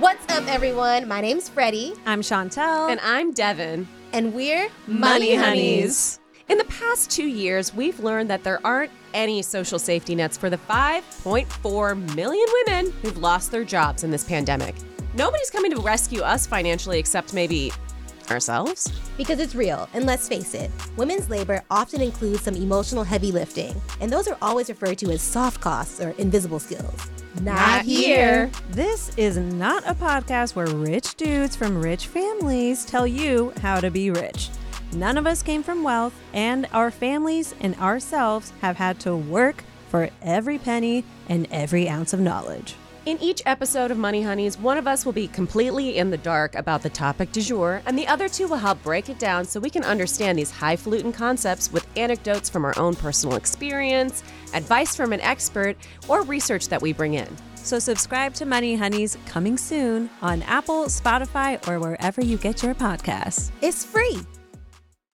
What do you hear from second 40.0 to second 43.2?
every penny and every ounce of knowledge. In